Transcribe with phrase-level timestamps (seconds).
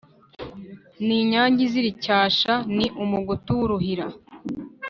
[1.05, 2.53] Ni inyange izira icyasha.
[2.75, 4.05] Ni umugutu w'uruhira